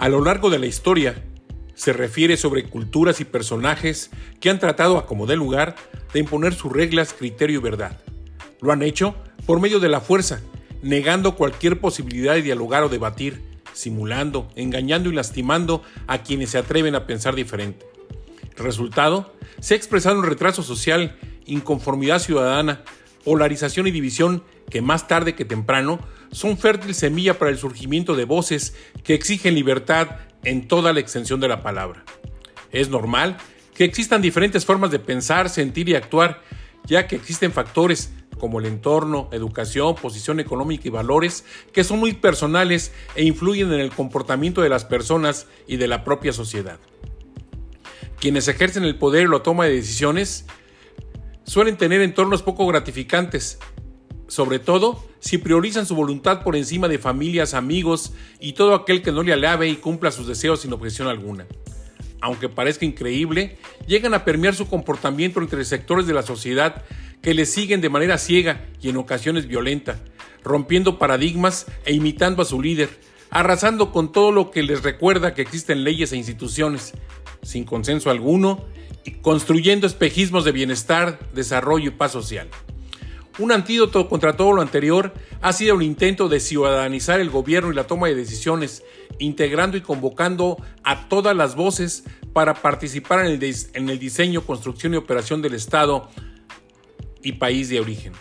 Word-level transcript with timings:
A 0.00 0.08
lo 0.08 0.24
largo 0.24 0.48
de 0.48 0.58
la 0.58 0.64
historia, 0.64 1.22
se 1.74 1.92
refiere 1.92 2.38
sobre 2.38 2.64
culturas 2.64 3.20
y 3.20 3.26
personajes 3.26 4.08
que 4.40 4.48
han 4.48 4.58
tratado 4.58 4.96
a 4.96 5.04
como 5.04 5.26
de 5.26 5.36
lugar 5.36 5.76
de 6.14 6.20
imponer 6.20 6.54
sus 6.54 6.72
reglas, 6.72 7.12
criterio 7.12 7.58
y 7.58 7.62
verdad. 7.62 8.00
Lo 8.62 8.72
han 8.72 8.82
hecho 8.82 9.14
por 9.44 9.60
medio 9.60 9.78
de 9.78 9.90
la 9.90 10.00
fuerza, 10.00 10.40
negando 10.80 11.36
cualquier 11.36 11.80
posibilidad 11.80 12.32
de 12.32 12.40
dialogar 12.40 12.82
o 12.82 12.88
debatir, 12.88 13.42
simulando, 13.74 14.48
engañando 14.56 15.10
y 15.10 15.14
lastimando 15.14 15.82
a 16.06 16.22
quienes 16.22 16.48
se 16.48 16.56
atreven 16.56 16.94
a 16.94 17.06
pensar 17.06 17.34
diferente. 17.34 17.84
Resultado 18.56 19.34
se 19.60 19.74
ha 19.74 19.76
expresado 19.76 20.16
en 20.16 20.30
retraso 20.30 20.62
social, 20.62 21.18
inconformidad 21.44 22.20
ciudadana, 22.20 22.84
polarización 23.24 23.86
y 23.86 23.90
división 23.90 24.42
que 24.70 24.82
más 24.82 25.08
tarde 25.08 25.34
que 25.34 25.44
temprano 25.44 25.98
son 26.32 26.56
fértil 26.56 26.94
semilla 26.94 27.38
para 27.38 27.50
el 27.50 27.58
surgimiento 27.58 28.14
de 28.14 28.24
voces 28.24 28.74
que 29.04 29.14
exigen 29.14 29.54
libertad 29.54 30.16
en 30.44 30.68
toda 30.68 30.92
la 30.92 31.00
extensión 31.00 31.40
de 31.40 31.48
la 31.48 31.62
palabra. 31.62 32.04
Es 32.72 32.88
normal 32.88 33.36
que 33.74 33.84
existan 33.84 34.22
diferentes 34.22 34.64
formas 34.64 34.90
de 34.90 34.98
pensar, 34.98 35.48
sentir 35.48 35.88
y 35.88 35.94
actuar, 35.94 36.42
ya 36.84 37.06
que 37.06 37.16
existen 37.16 37.52
factores 37.52 38.12
como 38.38 38.58
el 38.58 38.66
entorno, 38.66 39.28
educación, 39.32 39.94
posición 39.94 40.40
económica 40.40 40.88
y 40.88 40.90
valores 40.90 41.44
que 41.72 41.84
son 41.84 42.00
muy 42.00 42.14
personales 42.14 42.92
e 43.14 43.24
influyen 43.24 43.72
en 43.72 43.80
el 43.80 43.90
comportamiento 43.90 44.62
de 44.62 44.70
las 44.70 44.84
personas 44.84 45.46
y 45.66 45.76
de 45.76 45.88
la 45.88 46.04
propia 46.04 46.32
sociedad. 46.32 46.78
Quienes 48.18 48.48
ejercen 48.48 48.84
el 48.84 48.96
poder 48.96 49.26
y 49.26 49.30
la 49.30 49.42
toma 49.42 49.66
de 49.66 49.76
decisiones 49.76 50.46
suelen 51.50 51.76
tener 51.76 52.00
entornos 52.00 52.44
poco 52.44 52.64
gratificantes, 52.68 53.58
sobre 54.28 54.60
todo 54.60 55.04
si 55.18 55.36
priorizan 55.36 55.84
su 55.84 55.96
voluntad 55.96 56.44
por 56.44 56.54
encima 56.54 56.86
de 56.86 57.00
familias, 57.00 57.54
amigos 57.54 58.12
y 58.38 58.52
todo 58.52 58.72
aquel 58.72 59.02
que 59.02 59.10
no 59.10 59.24
le 59.24 59.32
alabe 59.32 59.68
y 59.68 59.74
cumpla 59.74 60.12
sus 60.12 60.28
deseos 60.28 60.60
sin 60.60 60.72
objeción 60.72 61.08
alguna. 61.08 61.46
Aunque 62.20 62.48
parezca 62.48 62.84
increíble, 62.84 63.58
llegan 63.88 64.14
a 64.14 64.24
permear 64.24 64.54
su 64.54 64.68
comportamiento 64.68 65.40
entre 65.40 65.64
sectores 65.64 66.06
de 66.06 66.14
la 66.14 66.22
sociedad 66.22 66.84
que 67.20 67.34
le 67.34 67.44
siguen 67.46 67.80
de 67.80 67.88
manera 67.88 68.16
ciega 68.16 68.64
y 68.80 68.88
en 68.88 68.98
ocasiones 68.98 69.48
violenta, 69.48 69.98
rompiendo 70.44 71.00
paradigmas 71.00 71.66
e 71.84 71.92
imitando 71.92 72.42
a 72.42 72.44
su 72.44 72.62
líder, 72.62 72.90
arrasando 73.28 73.90
con 73.90 74.12
todo 74.12 74.30
lo 74.30 74.52
que 74.52 74.62
les 74.62 74.84
recuerda 74.84 75.34
que 75.34 75.42
existen 75.42 75.82
leyes 75.82 76.12
e 76.12 76.16
instituciones, 76.16 76.92
sin 77.42 77.64
consenso 77.64 78.08
alguno, 78.08 78.66
construyendo 79.22 79.86
espejismos 79.86 80.44
de 80.44 80.52
bienestar, 80.52 81.18
desarrollo 81.34 81.88
y 81.88 81.94
paz 81.94 82.12
social. 82.12 82.48
Un 83.38 83.52
antídoto 83.52 84.08
contra 84.08 84.36
todo 84.36 84.52
lo 84.52 84.60
anterior 84.60 85.14
ha 85.40 85.52
sido 85.52 85.76
el 85.76 85.82
intento 85.82 86.28
de 86.28 86.40
ciudadanizar 86.40 87.20
el 87.20 87.30
gobierno 87.30 87.72
y 87.72 87.74
la 87.74 87.86
toma 87.86 88.08
de 88.08 88.14
decisiones, 88.14 88.82
integrando 89.18 89.76
y 89.76 89.80
convocando 89.80 90.62
a 90.82 91.08
todas 91.08 91.34
las 91.34 91.54
voces 91.54 92.04
para 92.32 92.54
participar 92.54 93.24
en 93.24 93.42
el, 93.42 93.56
en 93.74 93.88
el 93.88 93.98
diseño, 93.98 94.42
construcción 94.42 94.94
y 94.94 94.98
operación 94.98 95.40
del 95.40 95.54
Estado 95.54 96.10
y 97.22 97.32
país 97.32 97.68
de 97.68 97.80
origen. 97.80 98.12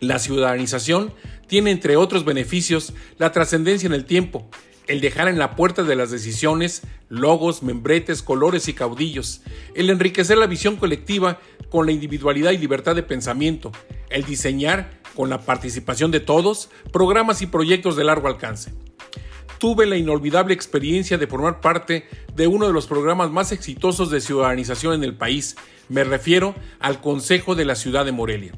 La 0.00 0.18
ciudadanización 0.18 1.12
tiene, 1.46 1.70
entre 1.70 1.96
otros 1.96 2.24
beneficios, 2.24 2.92
la 3.18 3.32
trascendencia 3.32 3.86
en 3.86 3.92
el 3.92 4.04
tiempo, 4.04 4.48
el 4.86 5.00
dejar 5.00 5.28
en 5.28 5.38
la 5.38 5.56
puerta 5.56 5.82
de 5.82 5.96
las 5.96 6.10
decisiones 6.10 6.82
logos, 7.08 7.62
membretes, 7.62 8.22
colores 8.22 8.68
y 8.68 8.74
caudillos, 8.74 9.42
el 9.74 9.90
enriquecer 9.90 10.38
la 10.38 10.46
visión 10.46 10.76
colectiva 10.76 11.38
con 11.70 11.86
la 11.86 11.92
individualidad 11.92 12.50
y 12.52 12.58
libertad 12.58 12.94
de 12.94 13.02
pensamiento, 13.02 13.72
el 14.10 14.24
diseñar, 14.24 15.02
con 15.14 15.30
la 15.30 15.40
participación 15.40 16.10
de 16.10 16.20
todos, 16.20 16.70
programas 16.92 17.40
y 17.40 17.46
proyectos 17.46 17.96
de 17.96 18.04
largo 18.04 18.26
alcance. 18.26 18.74
Tuve 19.58 19.86
la 19.86 19.96
inolvidable 19.96 20.52
experiencia 20.52 21.16
de 21.16 21.26
formar 21.26 21.60
parte 21.60 22.06
de 22.34 22.48
uno 22.48 22.66
de 22.66 22.72
los 22.72 22.86
programas 22.86 23.30
más 23.30 23.52
exitosos 23.52 24.10
de 24.10 24.20
ciudadanización 24.20 24.94
en 24.94 25.04
el 25.04 25.16
país, 25.16 25.56
me 25.88 26.02
refiero 26.02 26.54
al 26.80 27.00
Consejo 27.00 27.54
de 27.54 27.64
la 27.64 27.76
Ciudad 27.76 28.04
de 28.04 28.12
Morelia, 28.12 28.52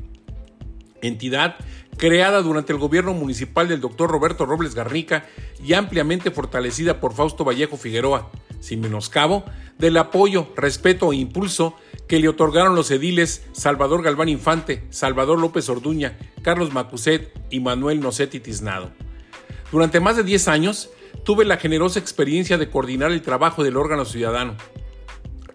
entidad 1.03 1.57
creada 1.97 2.43
durante 2.43 2.73
el 2.73 2.79
gobierno 2.79 3.15
municipal 3.15 3.69
del 3.69 3.81
doctor 3.81 4.11
Roberto 4.11 4.47
Robles 4.47 4.75
Garnica 4.75 5.27
y 5.63 5.73
ampliamente 5.73 6.31
fortalecida 6.31 7.01
por 7.01 7.15
Fausto 7.15 7.45
Vallejo 7.45 7.77
Figueroa, 7.77 8.31
sin 8.61 8.81
menoscabo 8.81 9.45
del 9.79 9.97
apoyo, 9.97 10.53
respeto 10.57 11.13
e 11.13 11.17
impulso 11.17 11.77
que 12.07 12.21
le 12.21 12.29
otorgaron 12.29 12.75
los 12.75 12.91
ediles 12.91 13.47
Salvador 13.53 14.03
Galván 14.03 14.29
Infante, 14.29 14.85
Salvador 14.91 15.39
López 15.39 15.69
Orduña, 15.69 16.17
Carlos 16.43 16.73
Macuset 16.73 17.33
y 17.51 17.61
Manuel 17.61 18.01
Nocetti 18.01 18.41
Tiznado. 18.41 18.93
Durante 19.73 20.01
más 20.01 20.17
de 20.17 20.23
10 20.23 20.49
años 20.49 20.91
tuve 21.25 21.45
la 21.45 21.57
generosa 21.57 21.99
experiencia 21.99 22.59
de 22.59 22.71
coordinar 22.71 23.11
el 23.11 23.23
trabajo 23.23 23.65
del 23.65 23.77
órgano 23.77 24.05
ciudadano. 24.05 24.57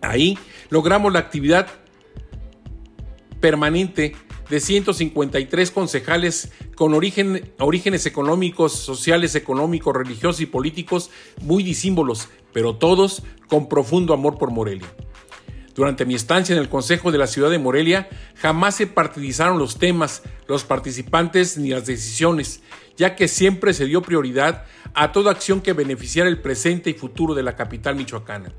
Ahí 0.01 0.37
logramos 0.69 1.13
la 1.13 1.19
actividad 1.19 1.67
permanente 3.39 4.15
de 4.51 4.59
153 4.59 5.71
concejales 5.71 6.51
con 6.75 6.93
origen, 6.93 7.53
orígenes 7.57 8.05
económicos, 8.05 8.73
sociales, 8.73 9.33
económicos, 9.35 9.95
religiosos 9.95 10.41
y 10.41 10.45
políticos 10.45 11.09
muy 11.41 11.63
disímbolos, 11.63 12.27
pero 12.51 12.75
todos 12.75 13.23
con 13.47 13.69
profundo 13.69 14.13
amor 14.13 14.37
por 14.37 14.51
Morelia. 14.51 14.93
Durante 15.73 16.03
mi 16.03 16.15
estancia 16.15 16.51
en 16.51 16.59
el 16.59 16.67
Consejo 16.67 17.13
de 17.13 17.17
la 17.17 17.27
Ciudad 17.27 17.49
de 17.49 17.59
Morelia, 17.59 18.09
jamás 18.35 18.75
se 18.75 18.87
partidizaron 18.87 19.57
los 19.57 19.77
temas, 19.77 20.21
los 20.47 20.65
participantes 20.65 21.57
ni 21.57 21.69
las 21.69 21.85
decisiones, 21.85 22.61
ya 22.97 23.15
que 23.15 23.29
siempre 23.29 23.73
se 23.73 23.85
dio 23.85 24.01
prioridad 24.01 24.65
a 24.93 25.13
toda 25.13 25.31
acción 25.31 25.61
que 25.61 25.71
beneficiara 25.71 26.29
el 26.29 26.41
presente 26.41 26.89
y 26.89 26.93
futuro 26.93 27.35
de 27.35 27.43
la 27.43 27.55
capital 27.55 27.95
michoacana. 27.95 28.51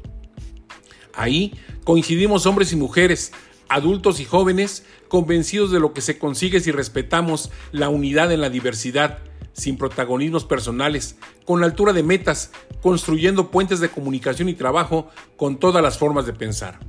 Ahí 1.13 1.53
coincidimos 1.85 2.47
hombres 2.47 2.73
y 2.73 2.77
mujeres, 2.77 3.33
adultos 3.73 4.21
y 4.21 4.25
jóvenes, 4.25 4.85
convencidos 5.09 5.71
de 5.71 5.81
lo 5.81 5.93
que 5.93 6.01
se 6.01 6.19
consigue 6.19 6.61
si 6.61 6.73
respetamos 6.73 7.51
la 7.73 7.89
unidad 7.89 8.31
en 8.31 8.41
la 8.41 8.51
diversidad, 8.51 9.19
sin 9.55 9.79
protagonismos 9.79 10.45
personales, 10.45 11.17
con 11.45 11.65
altura 11.65 11.93
de 11.93 12.03
metas, 12.03 12.53
construyendo 12.83 13.51
puentes 13.51 13.81
de 13.81 13.89
comunicación 13.89 14.49
y 14.49 14.55
trabajo 14.55 15.09
con 15.37 15.59
todas 15.59 15.83
las 15.83 15.99
formas 15.99 16.27
de 16.27 16.33
pensar. 16.33 16.81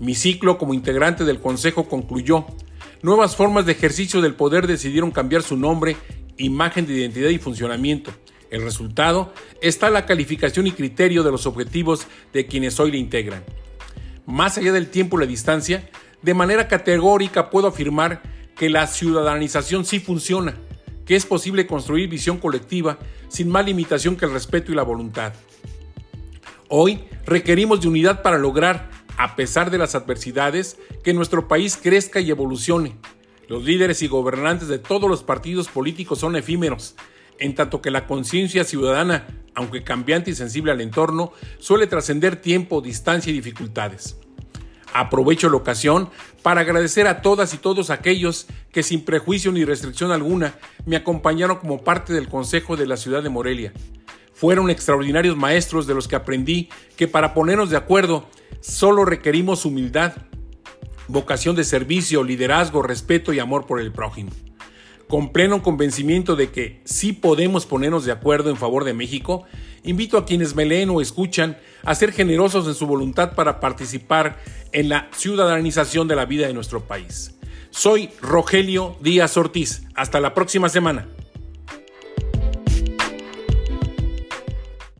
Mi 0.00 0.14
ciclo 0.14 0.58
como 0.58 0.74
integrante 0.74 1.24
del 1.24 1.40
Consejo 1.40 1.88
concluyó. 1.88 2.46
Nuevas 3.02 3.36
formas 3.36 3.66
de 3.66 3.72
ejercicio 3.72 4.20
del 4.20 4.34
poder 4.34 4.66
decidieron 4.66 5.10
cambiar 5.10 5.42
su 5.42 5.56
nombre, 5.56 5.96
imagen 6.38 6.86
de 6.86 6.94
identidad 6.94 7.28
y 7.28 7.38
funcionamiento. 7.38 8.10
El 8.50 8.62
resultado 8.62 9.32
está 9.62 9.90
la 9.90 10.06
calificación 10.06 10.66
y 10.66 10.72
criterio 10.72 11.22
de 11.22 11.30
los 11.30 11.46
objetivos 11.46 12.06
de 12.32 12.46
quienes 12.46 12.80
hoy 12.80 12.90
le 12.90 12.98
integran. 12.98 13.44
Más 14.26 14.58
allá 14.58 14.72
del 14.72 14.88
tiempo 14.88 15.16
y 15.16 15.20
la 15.20 15.26
distancia, 15.26 15.88
de 16.22 16.34
manera 16.34 16.68
categórica 16.68 17.50
puedo 17.50 17.68
afirmar 17.68 18.22
que 18.56 18.68
la 18.68 18.86
ciudadanización 18.86 19.84
sí 19.84 20.00
funciona, 20.00 20.56
que 21.06 21.16
es 21.16 21.26
posible 21.26 21.66
construir 21.66 22.08
visión 22.08 22.38
colectiva 22.38 22.98
sin 23.28 23.48
más 23.48 23.64
limitación 23.64 24.16
que 24.16 24.26
el 24.26 24.32
respeto 24.32 24.72
y 24.72 24.74
la 24.74 24.82
voluntad. 24.82 25.32
Hoy 26.68 27.00
requerimos 27.26 27.80
de 27.80 27.88
unidad 27.88 28.22
para 28.22 28.38
lograr 28.38 28.90
a 29.20 29.36
pesar 29.36 29.70
de 29.70 29.76
las 29.76 29.94
adversidades, 29.94 30.78
que 31.04 31.12
nuestro 31.12 31.46
país 31.46 31.76
crezca 31.76 32.20
y 32.20 32.30
evolucione. 32.30 32.96
Los 33.48 33.64
líderes 33.64 34.00
y 34.00 34.08
gobernantes 34.08 34.68
de 34.68 34.78
todos 34.78 35.10
los 35.10 35.22
partidos 35.22 35.68
políticos 35.68 36.20
son 36.20 36.36
efímeros, 36.36 36.94
en 37.38 37.54
tanto 37.54 37.82
que 37.82 37.90
la 37.90 38.06
conciencia 38.06 38.64
ciudadana, 38.64 39.26
aunque 39.54 39.84
cambiante 39.84 40.30
y 40.30 40.34
sensible 40.34 40.72
al 40.72 40.80
entorno, 40.80 41.32
suele 41.58 41.86
trascender 41.86 42.36
tiempo, 42.36 42.80
distancia 42.80 43.28
y 43.30 43.34
dificultades. 43.34 44.16
Aprovecho 44.92 45.48
la 45.48 45.56
ocasión 45.56 46.10
para 46.42 46.62
agradecer 46.62 47.06
a 47.06 47.22
todas 47.22 47.54
y 47.54 47.58
todos 47.58 47.90
aquellos 47.90 48.46
que 48.72 48.82
sin 48.82 49.04
prejuicio 49.04 49.52
ni 49.52 49.64
restricción 49.64 50.12
alguna 50.12 50.54
me 50.86 50.96
acompañaron 50.96 51.58
como 51.58 51.84
parte 51.84 52.12
del 52.12 52.28
Consejo 52.28 52.76
de 52.76 52.86
la 52.86 52.96
Ciudad 52.96 53.22
de 53.22 53.28
Morelia. 53.28 53.72
Fueron 54.32 54.70
extraordinarios 54.70 55.36
maestros 55.36 55.86
de 55.86 55.94
los 55.94 56.08
que 56.08 56.16
aprendí 56.16 56.68
que 56.96 57.06
para 57.06 57.34
ponernos 57.34 57.70
de 57.70 57.76
acuerdo 57.76 58.26
Solo 58.60 59.06
requerimos 59.06 59.64
humildad, 59.64 60.12
vocación 61.08 61.56
de 61.56 61.64
servicio, 61.64 62.22
liderazgo, 62.22 62.82
respeto 62.82 63.32
y 63.32 63.38
amor 63.38 63.66
por 63.66 63.80
el 63.80 63.90
prójimo. 63.90 64.30
Con 65.08 65.32
pleno 65.32 65.62
convencimiento 65.62 66.36
de 66.36 66.50
que 66.50 66.82
sí 66.84 67.14
podemos 67.14 67.64
ponernos 67.64 68.04
de 68.04 68.12
acuerdo 68.12 68.50
en 68.50 68.56
favor 68.56 68.84
de 68.84 68.92
México, 68.92 69.44
invito 69.84 70.18
a 70.18 70.24
quienes 70.24 70.54
me 70.54 70.64
leen 70.64 70.90
o 70.90 71.00
escuchan 71.00 71.58
a 71.84 71.94
ser 71.94 72.12
generosos 72.12 72.66
en 72.66 72.74
su 72.74 72.86
voluntad 72.86 73.34
para 73.34 73.60
participar 73.60 74.38
en 74.72 74.88
la 74.88 75.08
ciudadanización 75.12 76.08
de 76.08 76.16
la 76.16 76.26
vida 76.26 76.46
de 76.46 76.54
nuestro 76.54 76.86
país. 76.86 77.34
Soy 77.70 78.10
Rogelio 78.20 78.96
Díaz 79.00 79.36
Ortiz. 79.36 79.82
Hasta 79.94 80.20
la 80.20 80.34
próxima 80.34 80.68
semana. 80.68 81.06